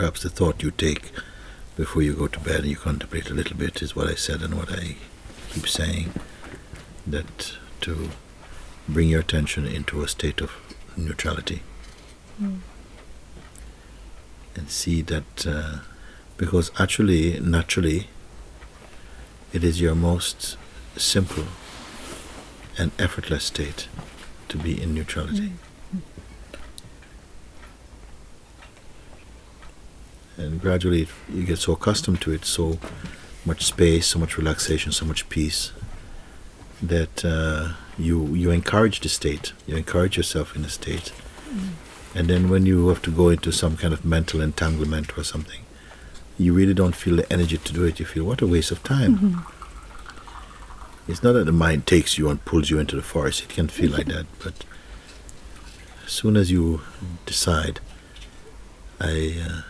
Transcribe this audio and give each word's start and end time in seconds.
perhaps 0.00 0.22
the 0.22 0.30
thought 0.30 0.62
you 0.62 0.70
take 0.70 1.10
before 1.76 2.00
you 2.00 2.14
go 2.14 2.26
to 2.26 2.40
bed 2.40 2.60
and 2.60 2.70
you 2.70 2.76
contemplate 2.76 3.28
a 3.28 3.34
little 3.34 3.54
bit 3.54 3.82
is 3.82 3.94
what 3.94 4.08
I 4.08 4.14
said 4.14 4.40
and 4.40 4.54
what 4.54 4.72
I 4.72 4.96
keep 5.50 5.68
saying 5.68 6.14
that 7.06 7.52
to 7.82 8.08
bring 8.88 9.10
your 9.10 9.20
attention 9.20 9.66
into 9.66 10.02
a 10.02 10.08
state 10.08 10.40
of 10.40 10.52
neutrality. 10.96 11.62
Mm. 12.40 12.60
and 14.56 14.70
see 14.70 15.02
that 15.02 15.46
uh, 15.46 15.80
because 16.38 16.70
actually 16.78 17.38
naturally 17.40 18.08
it 19.52 19.62
is 19.62 19.82
your 19.82 19.94
most 19.94 20.56
simple 20.96 21.44
and 22.78 22.90
effortless 22.98 23.44
state 23.44 23.88
to 24.48 24.56
be 24.56 24.80
in 24.82 24.94
neutrality 24.94 25.52
and 30.40 30.60
gradually 30.60 31.08
you 31.28 31.44
get 31.44 31.58
so 31.58 31.72
accustomed 31.72 32.20
to 32.20 32.32
it 32.32 32.44
so 32.44 32.78
much 33.44 33.64
space 33.64 34.06
so 34.06 34.18
much 34.18 34.36
relaxation 34.36 34.90
so 34.92 35.04
much 35.04 35.28
peace 35.28 35.72
that 36.82 37.24
uh, 37.24 37.72
you 37.98 38.34
you 38.34 38.50
encourage 38.50 39.00
the 39.00 39.08
state. 39.08 39.52
You 39.66 39.76
encourage 39.76 40.16
yourself 40.16 40.56
in 40.56 40.62
the 40.62 40.70
state. 40.70 41.12
And 42.14 42.28
then 42.28 42.48
when 42.48 42.66
you 42.66 42.88
have 42.88 43.02
to 43.02 43.10
go 43.10 43.28
into 43.28 43.52
some 43.52 43.76
kind 43.76 43.92
of 43.92 44.04
mental 44.04 44.40
entanglement 44.40 45.16
or 45.16 45.24
something 45.24 45.60
you 46.38 46.54
really 46.54 46.72
don't 46.72 46.96
feel 46.96 47.16
the 47.16 47.30
energy 47.30 47.58
to 47.58 47.72
do 47.72 47.84
it. 47.84 48.00
You 48.00 48.06
feel 48.06 48.24
what 48.24 48.40
a 48.40 48.46
waste 48.46 48.70
of 48.70 48.82
time. 48.82 49.44
It's 51.06 51.22
not 51.22 51.32
that 51.32 51.44
the 51.44 51.52
mind 51.52 51.86
takes 51.86 52.16
you 52.16 52.30
and 52.30 52.42
pulls 52.46 52.70
you 52.70 52.78
into 52.78 52.96
the 52.96 53.02
forest. 53.02 53.42
It 53.42 53.50
can 53.50 53.68
feel 53.68 53.90
like 53.90 54.06
that 54.06 54.26
but 54.42 54.54
as 56.06 56.12
soon 56.12 56.36
as 56.36 56.50
you 56.50 56.80
decide 57.26 57.78
i 59.00 59.36
uh, 59.48 59.62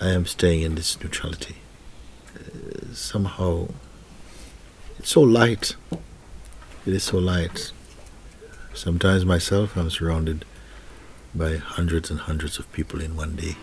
i 0.00 0.08
am 0.08 0.24
staying 0.24 0.62
in 0.62 0.76
this 0.76 0.98
neutrality. 1.02 1.56
Uh, 2.34 2.94
somehow 2.94 3.68
it's 4.98 5.10
so 5.10 5.20
light. 5.20 5.76
It 6.86 6.94
is 6.94 7.04
so 7.04 7.18
light. 7.18 7.72
Sometimes 8.72 9.26
myself 9.26 9.76
i'm 9.76 9.90
surrounded 9.90 10.46
by 11.34 11.56
hundreds 11.56 12.10
and 12.10 12.20
hundreds 12.20 12.58
of 12.58 12.72
people 12.72 13.02
in 13.02 13.14
one 13.14 13.36
day 13.36 13.56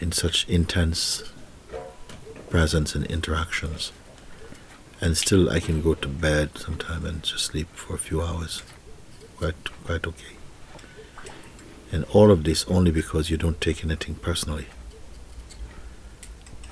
in 0.00 0.10
such 0.10 0.48
intense 0.48 1.22
presence 2.50 2.96
and 2.96 3.06
interactions. 3.06 3.92
And 5.00 5.16
still 5.16 5.48
I 5.48 5.60
can 5.60 5.80
go 5.80 5.94
to 5.94 6.08
bed 6.08 6.58
sometime 6.58 7.06
and 7.06 7.22
just 7.22 7.44
sleep 7.44 7.68
for 7.72 7.94
a 7.94 7.98
few 7.98 8.20
hours. 8.20 8.64
Quite 9.36 9.62
quite 9.84 10.08
okay. 10.08 10.34
And 11.92 12.04
all 12.12 12.32
of 12.32 12.42
this 12.42 12.64
only 12.66 12.90
because 12.90 13.30
you 13.30 13.36
don't 13.36 13.60
take 13.60 13.84
anything 13.84 14.16
personally 14.16 14.66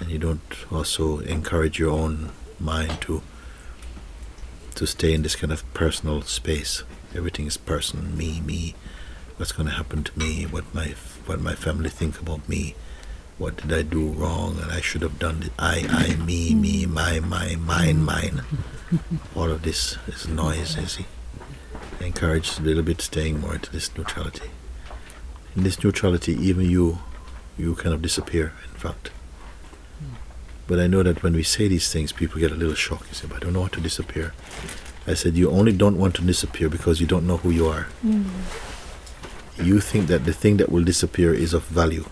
and 0.00 0.10
you 0.10 0.18
don't 0.18 0.54
also 0.70 1.18
encourage 1.20 1.78
your 1.78 1.90
own 1.90 2.30
mind 2.60 3.00
to 3.02 3.22
to 4.74 4.86
stay 4.86 5.14
in 5.14 5.22
this 5.22 5.36
kind 5.36 5.52
of 5.52 5.62
personal 5.72 6.20
space. 6.22 6.82
Everything 7.14 7.46
is 7.46 7.56
personal 7.56 8.04
me 8.04 8.40
me. 8.40 8.74
What's 9.36 9.52
going 9.52 9.68
to 9.68 9.74
happen 9.74 10.04
to 10.04 10.18
me? 10.18 10.44
What 10.44 10.74
my 10.74 10.94
what 11.24 11.40
my 11.40 11.54
family 11.54 11.88
think 11.88 12.20
about 12.20 12.48
me? 12.48 12.74
What 13.38 13.56
did 13.56 13.72
I 13.72 13.82
do 13.82 14.08
wrong? 14.08 14.58
And 14.60 14.70
I 14.70 14.80
should 14.80 15.02
have 15.02 15.18
done 15.18 15.42
it 15.42 15.52
I 15.58 15.86
I 15.88 16.16
me 16.16 16.54
me 16.54 16.86
my 16.86 17.20
my 17.20 17.56
mine 17.56 18.04
mine. 18.04 18.42
All 19.36 19.50
of 19.50 19.62
this 19.62 19.96
is 20.06 20.28
noise 20.28 20.76
you 20.76 20.86
see. 20.86 21.06
Encourage 22.00 22.58
a 22.58 22.62
little 22.62 22.82
bit 22.82 23.00
staying 23.00 23.40
more 23.40 23.54
into 23.54 23.72
this 23.72 23.96
neutrality. 23.96 24.50
In 25.54 25.62
this 25.62 25.82
neutrality 25.82 26.34
even 26.34 26.68
you 26.70 26.98
you 27.56 27.74
kind 27.74 27.94
of 27.94 28.02
disappear 28.02 28.52
in 28.70 28.78
fact 28.78 29.10
but 30.66 30.78
I 30.80 30.86
know 30.86 31.02
that 31.02 31.22
when 31.22 31.34
we 31.34 31.42
say 31.42 31.68
these 31.68 31.92
things 31.92 32.12
people 32.12 32.40
get 32.40 32.52
a 32.52 32.54
little 32.54 32.74
shocked 32.74 33.08
you 33.08 33.14
say 33.14 33.26
but 33.26 33.36
I 33.36 33.40
don't 33.40 33.52
know 33.52 33.62
how 33.62 33.68
to 33.68 33.80
disappear 33.80 34.34
I 35.06 35.14
said 35.14 35.36
you 35.36 35.50
only 35.50 35.72
don't 35.72 35.98
want 35.98 36.14
to 36.16 36.22
disappear 36.22 36.68
because 36.68 37.00
you 37.00 37.06
don't 37.06 37.26
know 37.26 37.36
who 37.38 37.50
you 37.50 37.66
are 37.66 37.88
mm. 38.04 38.24
you 39.62 39.80
think 39.80 40.08
that 40.08 40.24
the 40.24 40.32
thing 40.32 40.56
that 40.58 40.70
will 40.70 40.84
disappear 40.84 41.32
is 41.32 41.54
of 41.54 41.64
value. 41.64 42.04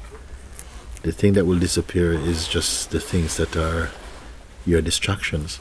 The 1.03 1.13
thing 1.13 1.35
that 1.35 1.45
will 1.45 1.59
disappear 1.59 2.13
is 2.13 2.49
just 2.49 2.91
the 2.91 3.01
things 3.01 3.37
that 3.37 3.57
are 3.57 3.91
your 4.65 4.81
distractions. 4.81 5.61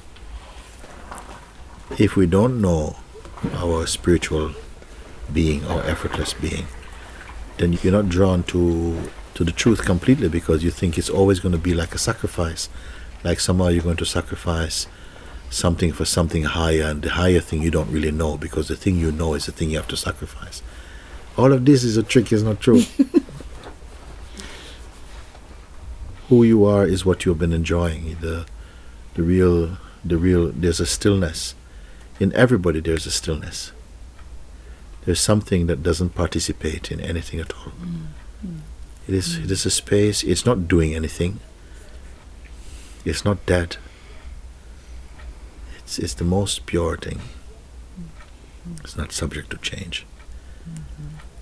If 2.00 2.16
we 2.16 2.26
don't 2.26 2.62
know 2.62 2.96
our 3.56 3.86
spiritual 3.88 4.54
being, 5.34 5.66
our 5.66 5.84
effortless 5.84 6.34
being, 6.34 6.68
then 7.58 7.74
you're 7.74 7.92
not 7.92 8.08
drawn 8.08 8.44
to 8.44 9.12
to 9.36 9.44
the 9.44 9.52
truth 9.52 9.84
completely 9.86 10.30
because 10.30 10.64
you 10.64 10.72
think 10.72 10.98
it's 10.98 11.10
always 11.10 11.40
going 11.40 11.54
to 11.54 11.58
be 11.58 11.74
like 11.74 11.94
a 11.96 11.98
sacrifice. 11.98 12.70
Like 13.24 13.40
somehow 13.40 13.68
you're 13.70 13.84
going 13.84 13.98
to 13.98 14.06
sacrifice 14.06 14.88
something 15.50 15.92
for 15.94 16.06
something 16.06 16.44
higher, 16.44 16.84
and 16.84 17.02
the 17.02 17.12
higher 17.12 17.40
thing 17.40 17.62
you 17.62 17.72
don't 17.72 17.92
really 17.92 18.12
know 18.12 18.38
because 18.38 18.68
the 18.68 18.76
thing 18.76 18.98
you 18.98 19.12
know 19.12 19.34
is 19.34 19.46
the 19.46 19.52
thing 19.52 19.70
you 19.70 19.78
have 19.78 19.88
to 19.88 19.98
sacrifice. 19.98 20.62
All 21.38 21.52
of 21.54 21.66
this 21.66 21.84
is 21.84 21.98
a 21.98 22.04
trick 22.04 22.32
it's 22.32 22.44
not 22.44 22.60
true. 22.60 22.84
Who 26.30 26.44
you 26.44 26.66
are 26.66 26.86
is 26.86 27.06
what 27.06 27.26
you've 27.26 27.40
been 27.40 27.54
enjoying. 27.54 28.18
The 28.22 28.46
the 29.16 29.24
real 29.24 29.78
the 30.04 30.18
real 30.18 30.52
there's 30.52 30.80
a 30.80 30.86
stillness. 30.86 31.56
In 32.20 32.34
everybody 32.34 32.80
there's 32.80 33.06
a 33.06 33.12
stillness. 33.12 33.72
There's 35.06 35.20
something 35.20 35.68
that 35.68 35.84
doesn't 35.84 36.16
participate 36.16 36.92
in 36.92 37.02
anything 37.02 37.40
at 37.42 37.52
all 37.54 37.74
mm. 37.74 38.03
It 39.08 39.14
is 39.14 39.38
it 39.38 39.52
is 39.52 39.66
a 39.66 39.72
space 39.72 40.24
it's 40.24 40.46
not 40.46 40.68
doing 40.68 40.96
anything 40.96 41.40
it's 43.06 43.26
not 43.26 43.46
dead 43.46 43.78
it's 45.80 46.00
it's 46.00 46.14
the 46.14 46.24
most 46.24 46.66
pure 46.66 46.98
thing 46.98 47.20
it's 48.84 48.96
not 48.98 49.12
subject 49.12 49.50
to 49.50 49.58
change 49.58 50.06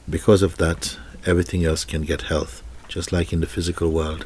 because 0.10 0.42
of 0.42 0.58
that, 0.58 0.98
everything 1.26 1.64
else 1.64 1.86
can 1.86 2.02
get 2.02 2.24
health, 2.24 2.64
just 2.90 3.14
like 3.14 3.32
in 3.32 3.40
the 3.40 3.48
physical 3.48 3.90
world. 3.92 4.26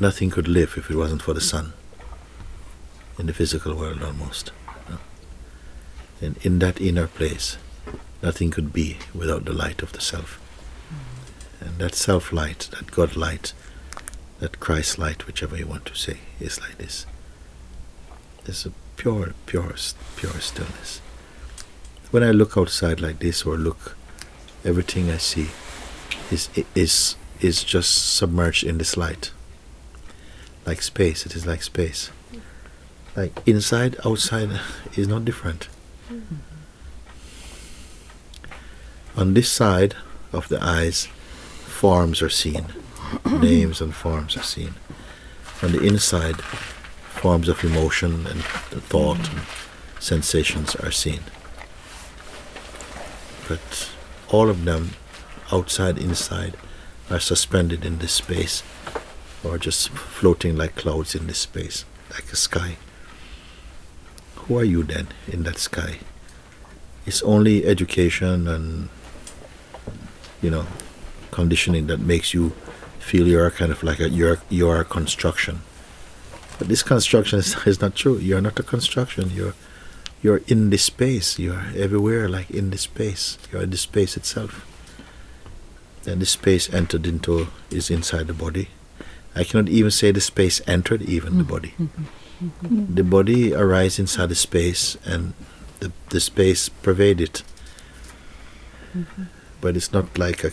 Nothing 0.00 0.30
could 0.30 0.48
live 0.48 0.74
if 0.76 0.90
it 0.90 0.96
wasn't 0.96 1.22
for 1.22 1.34
the 1.34 1.40
sun. 1.40 1.74
In 3.18 3.26
the 3.26 3.34
physical 3.34 3.74
world, 3.74 4.02
almost. 4.02 4.52
And 6.20 6.38
in 6.38 6.60
that 6.60 6.80
inner 6.80 7.06
place, 7.06 7.58
nothing 8.22 8.50
could 8.50 8.72
be 8.72 8.98
without 9.14 9.44
the 9.44 9.52
light 9.52 9.82
of 9.82 9.92
the 9.92 10.00
self. 10.00 10.40
And 11.64 11.78
that 11.78 11.94
self 11.94 12.32
light, 12.32 12.68
that 12.72 12.90
God 12.90 13.16
light, 13.16 13.52
that 14.40 14.60
Christ 14.60 14.98
light, 14.98 15.26
whichever 15.26 15.56
you 15.56 15.66
want 15.66 15.86
to 15.86 15.94
say, 15.94 16.18
is 16.38 16.60
like 16.60 16.78
this. 16.78 17.06
There's 18.44 18.66
a 18.66 18.72
pure, 18.96 19.32
pure, 19.46 19.74
pure 20.16 20.40
stillness 20.40 21.00
when 22.14 22.22
I 22.22 22.30
look 22.30 22.56
outside 22.56 23.00
like 23.00 23.18
this 23.18 23.42
or 23.42 23.56
look, 23.56 23.96
everything 24.64 25.10
I 25.10 25.16
see 25.16 25.48
is 26.30 26.48
is 26.72 27.16
is 27.40 27.64
just 27.64 28.14
submerged 28.14 28.62
in 28.62 28.78
this 28.78 28.96
light. 28.96 29.32
Like 30.64 30.80
space, 30.80 31.26
it 31.26 31.34
is 31.34 31.44
like 31.44 31.64
space. 31.64 32.12
Like 33.16 33.42
inside, 33.46 33.96
outside 34.06 34.60
is 34.96 35.08
not 35.08 35.24
different. 35.24 35.66
Mm-hmm. 36.08 36.36
On 39.16 39.34
this 39.34 39.50
side 39.50 39.96
of 40.32 40.48
the 40.48 40.62
eyes, 40.62 41.08
forms 41.74 42.22
are 42.22 42.30
seen, 42.30 42.66
names 43.30 43.80
and 43.80 43.94
forms 43.94 44.36
are 44.36 44.42
seen. 44.42 44.74
On 45.62 45.72
the 45.72 45.82
inside, 45.82 46.40
forms 47.20 47.48
of 47.48 47.64
emotion 47.64 48.26
and 48.26 48.42
thought 48.90 49.28
and 49.30 49.40
sensations 50.00 50.74
are 50.76 50.90
seen 50.90 51.20
but 53.48 53.90
all 54.28 54.48
of 54.48 54.64
them, 54.64 54.90
outside, 55.52 55.98
inside, 55.98 56.56
are 57.10 57.20
suspended 57.20 57.84
in 57.84 57.98
this 57.98 58.12
space 58.12 58.62
or 59.42 59.58
just 59.58 59.90
floating 59.90 60.56
like 60.56 60.74
clouds 60.74 61.14
in 61.14 61.26
this 61.26 61.38
space, 61.38 61.84
like 62.10 62.32
a 62.32 62.36
sky. 62.36 62.76
Who 64.36 64.58
are 64.58 64.64
you 64.64 64.82
then 64.82 65.08
in 65.28 65.42
that 65.42 65.58
sky? 65.58 65.98
It's 67.06 67.22
only 67.22 67.66
education 67.66 68.48
and, 68.48 68.88
you 70.40 70.50
know, 70.50 70.66
conditioning 71.34 71.88
that 71.88 72.00
makes 72.00 72.32
you 72.32 72.50
feel 72.98 73.26
you're 73.28 73.50
kind 73.50 73.72
of 73.72 73.82
like 73.82 74.00
a 74.00 74.08
you're 74.08 74.38
you're 74.48 74.80
a 74.80 74.84
construction. 74.84 75.60
But 76.58 76.68
this 76.68 76.82
construction 76.82 77.38
is, 77.40 77.56
is 77.66 77.80
not 77.80 77.94
true. 77.96 78.16
You're 78.18 78.40
not 78.40 78.58
a 78.58 78.62
construction. 78.62 79.30
You're 79.30 79.54
you're 80.22 80.40
in 80.46 80.70
this 80.70 80.84
space. 80.84 81.38
You're 81.38 81.66
everywhere, 81.76 82.28
like 82.28 82.50
in 82.50 82.70
this 82.70 82.82
space. 82.82 83.36
You're 83.50 83.62
in 83.62 83.70
the 83.70 83.76
space 83.76 84.16
itself. 84.16 84.64
And 86.06 86.20
the 86.20 86.26
space 86.26 86.72
entered 86.72 87.06
into 87.06 87.48
is 87.70 87.90
inside 87.90 88.26
the 88.28 88.34
body. 88.46 88.68
I 89.34 89.42
cannot 89.44 89.68
even 89.68 89.90
say 89.90 90.12
the 90.12 90.20
space 90.20 90.60
entered 90.66 91.02
even 91.02 91.38
the 91.38 91.44
body. 91.44 91.74
The 92.62 93.02
body 93.02 93.54
arises 93.54 93.98
inside 93.98 94.28
the 94.28 94.34
space, 94.34 94.96
and 95.04 95.34
the 95.80 95.90
the 96.10 96.20
space 96.20 96.68
pervades 96.68 97.22
it. 97.22 97.42
But 99.60 99.76
it's 99.76 99.92
not 99.92 100.18
like 100.18 100.44
a 100.44 100.52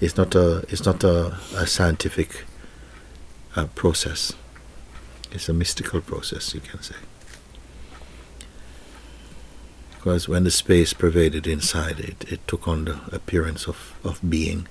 It's 0.00 0.16
not 0.16 0.34
a 0.34 0.58
it's 0.68 0.84
not 0.84 1.02
a, 1.04 1.36
a 1.56 1.66
scientific 1.66 2.44
uh, 3.56 3.66
process. 3.74 4.32
It's 5.32 5.48
a 5.48 5.52
mystical 5.52 6.00
process, 6.00 6.54
you 6.54 6.60
can 6.60 6.82
say. 6.82 6.94
Because 9.90 10.28
when 10.28 10.44
the 10.44 10.50
space 10.50 10.92
pervaded 10.92 11.46
inside 11.46 12.00
it, 12.00 12.24
it 12.32 12.46
took 12.46 12.68
on 12.68 12.84
the 12.84 13.00
appearance 13.12 13.66
of, 13.66 13.94
of 14.04 14.20
being. 14.28 14.68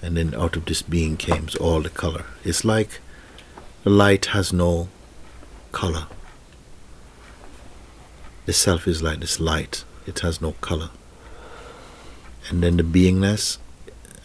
And 0.00 0.16
then 0.16 0.34
out 0.34 0.56
of 0.56 0.64
this 0.64 0.82
being 0.82 1.16
came 1.16 1.48
all 1.60 1.82
the 1.82 1.90
color. 1.90 2.24
It's 2.42 2.64
like 2.64 3.00
the 3.84 3.90
light 3.90 4.26
has 4.26 4.52
no 4.52 4.88
color. 5.70 6.06
The 8.46 8.52
self 8.52 8.88
is 8.88 9.02
like 9.02 9.20
this 9.20 9.38
light, 9.38 9.84
it 10.06 10.20
has 10.20 10.40
no 10.40 10.52
color. 10.60 10.90
And 12.48 12.62
then 12.62 12.78
the 12.78 12.82
beingness 12.82 13.58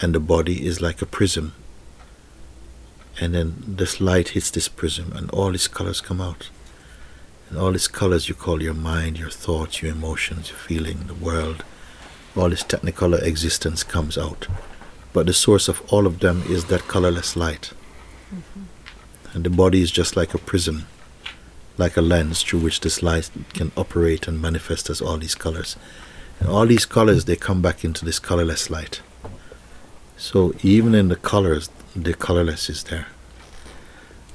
and 0.02 0.14
the 0.14 0.20
body 0.20 0.66
is 0.66 0.82
like 0.82 1.02
a 1.02 1.06
prism. 1.06 1.54
And 3.20 3.34
then 3.34 3.64
this 3.66 4.00
light 4.00 4.30
hits 4.30 4.52
this 4.52 4.68
prism, 4.68 5.12
and 5.14 5.30
all 5.32 5.52
these 5.52 5.68
colors 5.68 6.02
come 6.02 6.22
out. 6.22 6.50
And 7.50 7.58
all 7.58 7.72
these 7.72 7.88
colors 7.88 8.30
you 8.30 8.36
call 8.36 8.62
your 8.62 8.74
mind, 8.74 9.18
your 9.18 9.30
thoughts, 9.30 9.82
your 9.82 9.92
emotions, 9.92 10.50
your 10.50 10.58
feeling, 10.58 11.08
the 11.08 11.14
world, 11.16 11.64
all 12.36 12.50
this 12.50 12.64
technicolor 12.64 13.22
existence 13.24 13.84
comes 13.84 14.18
out. 14.18 14.48
But 15.14 15.26
the 15.26 15.34
source 15.34 15.68
of 15.68 15.82
all 15.92 16.06
of 16.06 16.20
them 16.20 16.44
is 16.48 16.66
that 16.66 16.88
colorless 16.88 17.36
light. 17.36 17.72
Mm-hmm. 18.34 18.64
And 19.34 19.44
the 19.44 19.50
body 19.50 19.82
is 19.82 19.92
just 19.92 20.16
like 20.16 20.34
a 20.34 20.38
prism, 20.38 20.86
like 21.78 21.98
a 21.98 22.02
lens 22.02 22.44
through 22.44 22.60
which 22.60 22.82
this 22.82 23.02
light 23.02 23.32
can 23.54 23.72
operate 23.76 24.28
and 24.28 24.42
manifest 24.42 24.90
as 24.90 25.02
all 25.02 25.18
these 25.18 25.36
colors. 25.36 25.76
And 26.40 26.50
all 26.50 26.68
these 26.68 26.86
colors, 26.86 27.26
they 27.26 27.36
come 27.36 27.62
back 27.64 27.84
into 27.84 28.06
this 28.06 28.20
colorless 28.20 28.70
light. 28.70 29.02
So 30.18 30.54
even 30.64 30.96
in 30.96 31.10
the 31.10 31.16
colors, 31.16 31.70
the 31.96 32.14
colorless 32.14 32.70
is 32.70 32.84
there. 32.86 33.08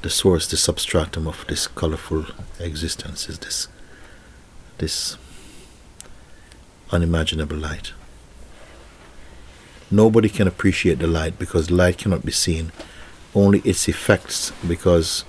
The 0.02 0.10
source, 0.10 0.46
the 0.46 0.56
substratum 0.56 1.26
of 1.26 1.44
this 1.48 1.66
colorful 1.66 2.26
existence 2.58 3.28
is 3.28 3.38
this, 3.40 3.68
this 4.78 5.16
unimaginable 6.92 7.56
light. 7.56 7.92
Nobody 9.90 10.28
can 10.28 10.48
appreciate 10.48 11.00
the 11.00 11.06
light 11.06 11.38
because 11.38 11.70
light 11.70 11.98
cannot 11.98 12.24
be 12.24 12.32
seen. 12.32 12.72
Only 13.34 13.60
its 13.60 13.88
effects, 13.88 14.52
because 14.66 15.24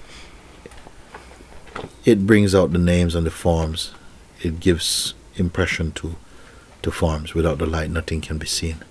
it 2.05 2.27
brings 2.27 2.53
out 2.53 2.71
the 2.71 2.79
names 2.79 3.15
and 3.15 3.25
the 3.25 3.31
forms. 3.31 3.93
It 4.41 4.59
gives 4.59 5.13
impression 5.35 5.91
to, 5.93 6.15
to 6.83 6.91
forms. 6.91 7.33
Without 7.33 7.57
the 7.57 7.65
light, 7.65 7.89
nothing 7.89 8.21
can 8.21 8.37
be 8.37 8.47
seen. 8.47 8.83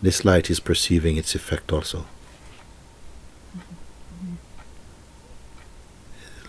This 0.00 0.24
light 0.24 0.50
is 0.50 0.60
perceiving 0.60 1.16
its 1.16 1.34
effect 1.34 1.72
also. 1.72 2.06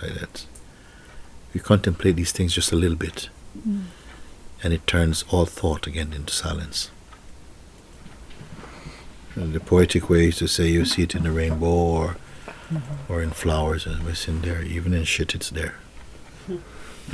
Like 0.01 0.13
that. 0.13 0.45
We 1.53 1.59
contemplate 1.59 2.15
these 2.15 2.31
things 2.31 2.53
just 2.53 2.71
a 2.71 2.75
little 2.75 2.95
bit, 2.95 3.29
mm. 3.57 3.85
and 4.63 4.73
it 4.73 4.85
turns 4.87 5.25
all 5.29 5.45
thought 5.45 5.87
again 5.87 6.13
into 6.13 6.33
silence. 6.33 6.91
And 9.35 9.53
the 9.53 9.59
poetic 9.59 10.09
way 10.09 10.27
is 10.27 10.37
to 10.37 10.47
say 10.47 10.69
you 10.69 10.85
see 10.85 11.03
it 11.03 11.15
in 11.15 11.23
the 11.23 11.31
rainbow 11.31 11.65
or, 11.65 12.17
mm-hmm. 12.47 13.11
or 13.11 13.21
in 13.21 13.31
flowers, 13.31 13.85
and 13.85 14.07
it's 14.07 14.27
in 14.27 14.41
there. 14.41 14.61
Even 14.61 14.93
in 14.93 15.03
shit, 15.05 15.33
it's 15.33 15.49
there. 15.49 15.75
Mm. 16.47 16.61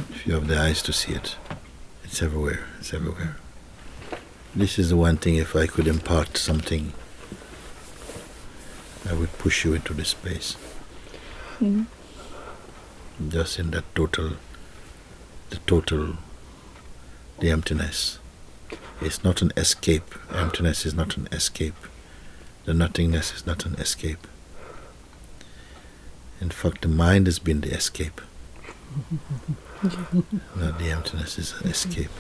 If 0.10 0.28
you 0.28 0.34
have 0.34 0.48
the 0.48 0.60
eyes 0.60 0.82
to 0.84 0.94
see 0.94 1.14
it, 1.14 1.38
it's 2.04 2.22
everywhere. 2.22 2.68
It's 2.80 2.94
everywhere. 2.94 3.38
This 4.58 4.80
is 4.80 4.88
the 4.88 4.96
one 4.96 5.18
thing, 5.18 5.36
if 5.36 5.54
I 5.54 5.68
could 5.68 5.86
impart 5.86 6.38
something, 6.38 6.94
I 9.06 9.14
would 9.14 9.38
push 9.38 9.66
you 9.66 9.74
into 9.74 9.94
this 9.94 10.10
space. 10.10 10.56
Mm-hmm. 11.60 11.84
Just 13.28 13.60
in 13.60 13.72
that 13.72 13.84
total, 13.96 14.38
the 15.50 15.58
total, 15.68 16.16
the 17.40 17.50
emptiness. 17.50 18.20
It's 19.02 19.26
not 19.26 19.42
an 19.42 19.52
escape. 19.58 20.16
Emptiness 20.34 20.86
is 20.86 20.94
not 20.94 21.18
an 21.18 21.28
escape. 21.34 21.76
The 22.64 22.74
nothingness 22.74 23.34
is 23.34 23.46
not 23.46 23.66
an 23.66 23.76
escape. 23.76 24.26
In 26.40 26.50
fact, 26.50 26.84
the 26.84 26.88
mind 26.88 27.28
has 27.28 27.40
been 27.40 27.60
the 27.60 27.74
escape. 27.74 28.22
not 30.56 30.80
the 30.80 30.92
emptiness 30.92 31.38
is 31.38 31.54
an 31.60 31.68
escape 31.68 32.12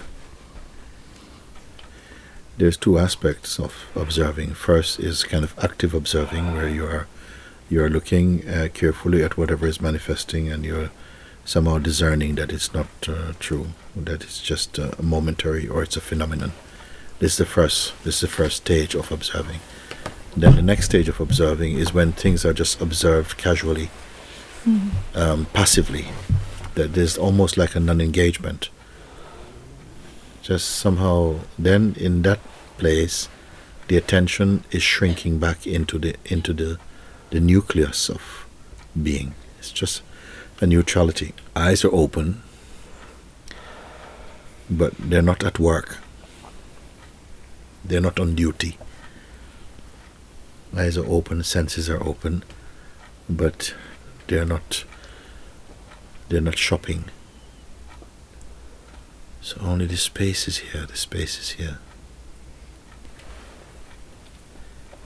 there's 2.57 2.77
two 2.77 2.97
aspects 2.97 3.59
of 3.59 3.85
observing. 3.95 4.53
First 4.53 4.99
is 4.99 5.23
kind 5.23 5.43
of 5.43 5.57
active 5.61 5.93
observing, 5.93 6.53
where 6.53 6.69
you 6.69 6.85
are 6.85 7.07
you 7.69 7.83
are 7.83 7.89
looking 7.89 8.47
uh, 8.47 8.69
carefully 8.73 9.23
at 9.23 9.37
whatever 9.37 9.67
is 9.67 9.81
manifesting, 9.81 10.51
and 10.51 10.63
you're 10.63 10.91
somehow 11.43 11.77
discerning 11.77 12.35
that 12.35 12.51
it's 12.51 12.73
not 12.73 12.87
uh, 13.07 13.33
true, 13.39 13.67
that 13.95 14.23
it's 14.23 14.41
just 14.41 14.79
uh, 14.79 14.91
momentary 15.01 15.67
or 15.67 15.83
it's 15.83 15.97
a 15.97 16.01
phenomenon. 16.01 16.53
This 17.19 17.33
is 17.33 17.37
the 17.37 17.45
first. 17.45 17.93
This 18.03 18.15
is 18.15 18.21
the 18.21 18.27
first 18.27 18.57
stage 18.57 18.95
of 18.95 19.11
observing. 19.11 19.59
Then 20.37 20.55
the 20.55 20.61
next 20.61 20.85
stage 20.85 21.07
of 21.07 21.21
observing 21.21 21.77
is 21.77 21.93
when 21.93 22.11
things 22.11 22.43
are 22.45 22.53
just 22.53 22.81
observed 22.81 23.37
casually, 23.37 23.89
mm-hmm. 24.65 25.17
um, 25.17 25.47
passively. 25.53 26.07
That 26.75 26.93
there's 26.93 27.17
almost 27.17 27.55
like 27.57 27.73
a 27.75 27.79
non-engagement 27.79 28.69
just 30.45 30.69
somehow 30.69 31.39
then 31.57 31.95
in 31.97 32.21
that 32.21 32.39
place 32.77 33.27
the 33.87 33.97
attention 33.97 34.63
is 34.69 34.83
shrinking 34.83 35.39
back 35.39 35.65
into 35.65 35.97
the 35.97 36.15
into 36.25 36.53
the 36.53 36.77
the 37.31 37.39
nucleus 37.39 38.09
of 38.09 38.45
being. 39.01 39.33
It's 39.57 39.71
just 39.71 40.03
a 40.61 40.67
neutrality. 40.67 41.33
Eyes 41.55 41.83
are 41.83 41.93
open 41.93 42.43
but 44.69 44.93
they're 44.99 45.29
not 45.33 45.43
at 45.43 45.57
work. 45.59 45.97
They're 47.83 48.01
not 48.01 48.19
on 48.19 48.35
duty. 48.35 48.77
Eyes 50.77 50.95
are 50.95 51.07
open 51.07 51.41
senses 51.43 51.89
are 51.89 52.03
open 52.03 52.43
but 53.27 53.73
they're 54.27 54.45
not 54.45 54.83
they're 56.29 56.47
not 56.49 56.57
shopping 56.59 57.05
so 59.45 59.61
only 59.61 59.85
the 59.85 59.95
space 59.95 60.47
is 60.47 60.57
here, 60.57 60.87
the 60.87 60.97
space 60.97 61.37
is 61.39 61.49
here. 61.51 61.77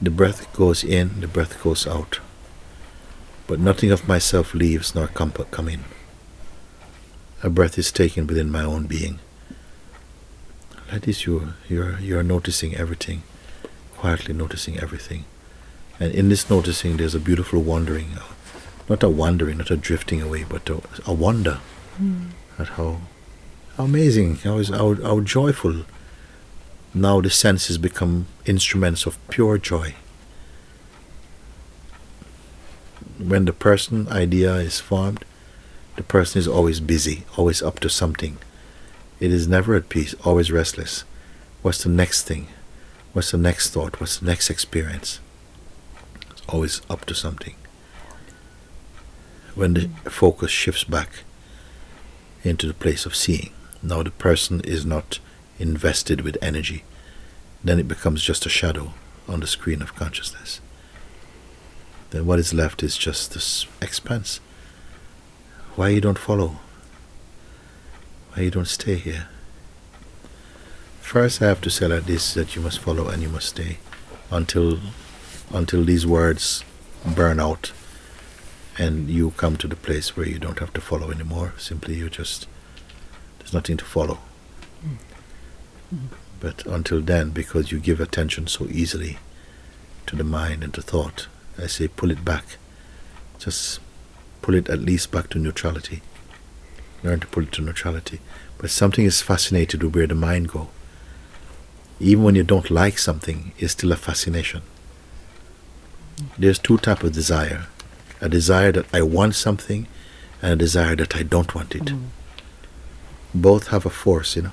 The 0.01 0.09
breath 0.09 0.53
goes 0.53 0.81
in, 0.81 1.19
the 1.19 1.27
breath 1.27 1.61
goes 1.61 1.85
out. 1.85 2.21
But 3.47 3.59
nothing 3.59 3.91
of 3.91 4.07
myself 4.07 4.53
leaves 4.53 4.95
nor 4.95 5.07
come, 5.07 5.33
come 5.33 5.67
in. 5.67 5.83
A 7.43 7.49
breath 7.49 7.77
is 7.77 7.91
taken 7.91 8.27
within 8.27 8.49
my 8.49 8.63
own 8.63 8.87
being. 8.87 9.19
Like 10.89 11.01
this, 11.01 11.25
you, 11.25 11.55
you're, 11.67 11.99
you're 11.99 12.23
noticing 12.23 12.77
everything, 12.77 13.23
quietly 13.97 14.33
noticing 14.33 14.79
everything. 14.79 15.25
And 15.99 16.13
in 16.13 16.29
this 16.29 16.49
noticing, 16.49 16.95
there's 16.95 17.13
a 17.13 17.19
beautiful 17.19 17.61
wandering. 17.61 18.11
Not 18.87 19.03
a 19.03 19.09
wandering, 19.09 19.57
not 19.57 19.69
a 19.69 19.75
drifting 19.75 20.21
away, 20.21 20.45
but 20.47 20.69
a, 20.69 20.81
a 21.05 21.11
wonder 21.11 21.59
mm. 22.01 22.29
at 22.57 22.69
how 22.69 23.01
amazing, 23.79 24.35
how, 24.37 24.61
how, 24.63 24.93
how 24.95 25.19
joyful. 25.21 25.85
Now 26.93 27.21
the 27.21 27.29
senses 27.29 27.77
become 27.77 28.27
instruments 28.45 29.05
of 29.05 29.17
pure 29.29 29.57
joy. 29.57 29.95
When 33.17 33.45
the 33.45 33.53
person 33.53 34.07
idea 34.09 34.55
is 34.55 34.79
formed, 34.79 35.23
the 35.95 36.03
person 36.03 36.39
is 36.39 36.47
always 36.47 36.79
busy, 36.79 37.23
always 37.37 37.61
up 37.61 37.79
to 37.79 37.89
something. 37.89 38.37
It 39.19 39.31
is 39.31 39.47
never 39.47 39.75
at 39.75 39.89
peace, 39.89 40.13
always 40.25 40.51
restless. 40.51 41.03
What's 41.61 41.83
the 41.83 41.89
next 41.89 42.23
thing? 42.23 42.47
What's 43.13 43.31
the 43.31 43.37
next 43.37 43.71
thought? 43.71 43.99
What's 43.99 44.17
the 44.17 44.25
next 44.25 44.49
experience? 44.49 45.19
It's 46.31 46.41
always 46.47 46.81
up 46.89 47.05
to 47.05 47.13
something. 47.13 47.55
When 49.55 49.73
the 49.73 49.89
focus 50.05 50.51
shifts 50.51 50.83
back 50.83 51.09
into 52.43 52.65
the 52.65 52.73
place 52.73 53.05
of 53.05 53.15
seeing, 53.15 53.51
now 53.81 54.03
the 54.03 54.11
person 54.11 54.61
is 54.61 54.85
not 54.85 55.19
invested 55.57 56.21
with 56.21 56.37
energy, 56.41 56.83
then 57.63 57.79
it 57.79 57.87
becomes 57.87 58.23
just 58.23 58.45
a 58.45 58.49
shadow 58.49 58.93
on 59.27 59.39
the 59.39 59.47
screen 59.47 59.81
of 59.81 59.95
consciousness. 59.95 60.61
Then 62.11 62.25
what 62.25 62.39
is 62.39 62.53
left 62.53 62.81
is 62.81 62.97
just 62.97 63.33
this 63.33 63.67
expanse. 63.81 64.39
Why 65.75 65.89
you 65.89 66.01
don't 66.01 66.17
follow? 66.17 66.59
Why 68.33 68.43
you 68.43 68.51
don't 68.51 68.67
stay 68.67 68.95
here? 68.95 69.27
First 71.01 71.41
I 71.41 71.47
have 71.47 71.61
to 71.61 71.69
say 71.69 71.87
like 71.87 72.05
this 72.05 72.33
that 72.33 72.55
you 72.55 72.61
must 72.61 72.79
follow 72.79 73.07
and 73.07 73.21
you 73.21 73.29
must 73.29 73.49
stay 73.49 73.79
until 74.31 74.79
until 75.51 75.83
these 75.83 76.05
words 76.05 76.63
burn 77.05 77.39
out 77.39 77.71
and 78.77 79.09
you 79.09 79.31
come 79.31 79.57
to 79.57 79.67
the 79.67 79.75
place 79.75 80.15
where 80.15 80.27
you 80.27 80.37
don't 80.39 80.59
have 80.59 80.73
to 80.73 80.81
follow 80.81 81.11
anymore. 81.11 81.53
Simply 81.57 81.95
you 81.95 82.09
just 82.09 82.47
there's 83.39 83.53
nothing 83.53 83.77
to 83.77 83.85
follow. 83.85 84.19
But 86.39 86.65
until 86.65 87.01
then, 87.01 87.31
because 87.31 87.71
you 87.71 87.79
give 87.79 87.99
attention 87.99 88.47
so 88.47 88.67
easily 88.67 89.17
to 90.05 90.15
the 90.15 90.23
mind 90.23 90.63
and 90.63 90.73
to 90.75 90.81
thought, 90.81 91.27
I 91.57 91.67
say 91.67 91.87
pull 91.87 92.11
it 92.11 92.23
back. 92.23 92.57
Just 93.37 93.79
pull 94.41 94.55
it 94.55 94.69
at 94.69 94.79
least 94.79 95.11
back 95.11 95.29
to 95.29 95.39
neutrality. 95.39 96.01
Learn 97.03 97.19
to 97.19 97.27
pull 97.27 97.43
it 97.43 97.51
to 97.53 97.61
neutrality. 97.61 98.19
But 98.57 98.69
something 98.69 99.05
is 99.05 99.21
fascinated 99.21 99.83
with 99.83 99.95
where 99.95 100.07
the 100.07 100.15
mind 100.15 100.49
go. 100.49 100.69
Even 101.99 102.23
when 102.23 102.35
you 102.35 102.43
don't 102.43 102.71
like 102.71 102.97
something, 102.97 103.51
it's 103.57 103.73
still 103.73 103.91
a 103.91 103.97
fascination. 103.97 104.61
There's 106.37 106.59
two 106.59 106.77
type 106.77 107.03
of 107.03 107.13
desire. 107.13 107.67
A 108.21 108.29
desire 108.29 108.71
that 108.73 108.85
I 108.93 109.01
want 109.01 109.35
something 109.35 109.87
and 110.41 110.53
a 110.53 110.55
desire 110.55 110.95
that 110.95 111.15
I 111.15 111.23
don't 111.23 111.53
want 111.55 111.75
it. 111.75 111.85
Mm. 111.85 112.05
Both 113.33 113.67
have 113.67 113.85
a 113.85 113.89
force, 113.89 114.35
you 114.35 114.43
know. 114.43 114.51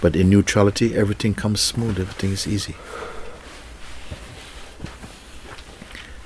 But 0.00 0.16
in 0.16 0.30
neutrality, 0.30 0.96
everything 0.96 1.34
comes 1.34 1.60
smooth, 1.60 1.98
everything 2.00 2.32
is 2.32 2.46
easy. 2.46 2.76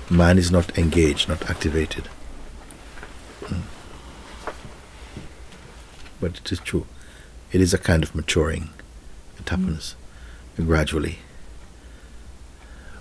Man 0.09 0.39
is 0.39 0.51
not 0.51 0.79
engaged, 0.79 1.29
not 1.29 1.51
activated. 1.51 2.09
Mm. 3.43 3.63
But 6.21 6.39
it 6.39 6.53
is 6.53 6.61
true. 6.61 6.87
It 7.53 7.61
is 7.61 7.75
a 7.75 7.79
kind 7.79 8.03
of 8.03 8.15
maturing. 8.15 8.71
It 9.39 9.49
happens 9.49 9.97
gradually. 10.57 11.19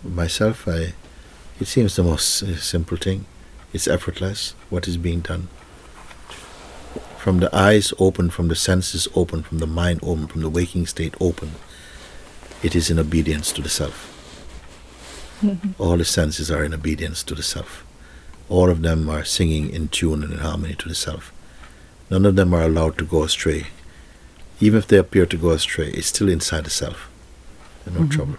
Myself, 0.04 0.68
I, 0.68 0.94
it 1.60 1.68
seems 1.68 1.96
the 1.96 2.04
most 2.04 2.44
uh, 2.44 2.58
simple 2.58 2.98
thing. 2.98 3.26
It's 3.72 3.88
effortless. 3.88 4.56
What 4.70 4.88
is 4.88 4.98
being 4.98 5.22
done? 5.22 5.48
From 7.26 7.40
the 7.40 7.50
eyes 7.56 7.92
open, 7.98 8.30
from 8.30 8.50
the 8.50 8.56
senses 8.56 9.08
open, 9.16 9.42
from 9.42 9.58
the 9.58 9.66
mind 9.66 10.00
open, 10.04 10.28
from 10.28 10.42
the 10.42 10.50
waking 10.58 10.86
state 10.86 11.16
open, 11.20 11.54
it 12.62 12.76
is 12.76 12.92
in 12.92 13.00
obedience 13.00 13.52
to 13.54 13.64
the 13.64 13.68
self. 13.68 13.98
Mm-hmm. 15.42 15.72
All 15.82 15.98
the 15.98 16.06
senses 16.06 16.52
are 16.52 16.64
in 16.64 16.72
obedience 16.72 17.24
to 17.24 17.34
the 17.34 17.42
self. 17.42 17.84
All 18.48 18.70
of 18.70 18.84
them 18.84 19.10
are 19.10 19.26
singing 19.26 19.72
in 19.72 19.88
tune 19.88 20.22
and 20.22 20.34
in 20.34 20.38
harmony 20.38 20.76
to 20.76 20.88
the 20.88 20.94
self. 20.94 21.34
None 22.12 22.28
of 22.28 22.36
them 22.36 22.54
are 22.54 22.62
allowed 22.62 22.96
to 23.00 23.06
go 23.06 23.24
astray. 23.24 23.66
Even 24.60 24.78
if 24.78 24.86
they 24.86 24.98
appear 24.98 25.26
to 25.26 25.36
go 25.36 25.50
astray, 25.50 25.90
it's 25.94 26.06
still 26.06 26.30
inside 26.30 26.66
the 26.66 26.70
self. 26.70 27.10
There's 27.86 27.98
no 27.98 28.04
mm-hmm. 28.04 28.12
trouble. 28.12 28.38